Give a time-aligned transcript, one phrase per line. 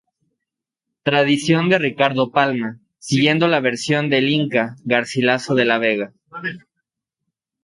[1.03, 6.11] Tradición de Ricardo Palma, siguiendo la versión del Inca Garcilaso de la Vega.